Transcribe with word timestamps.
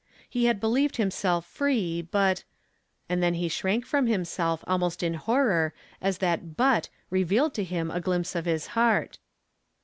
He 0.27 0.45
had 0.45 0.59
believed 0.59 0.97
himself 0.97 1.45
free, 1.45 2.01
but— 2.01 2.43
And 3.07 3.21
then 3.21 3.35
he 3.35 3.47
shrank 3.47 3.85
from 3.85 4.07
him 4.07 4.25
self 4.25 4.63
almost 4.65 5.03
in 5.03 5.13
horror 5.13 5.75
as 6.01 6.17
that' 6.17 6.57
but" 6.57 6.89
revealed 7.11 7.53
to 7.53 7.63
him 7.63 7.91
a 7.91 8.01
glimpse 8.01 8.33
of 8.33 8.45
his 8.45 8.65
heart. 8.73 9.19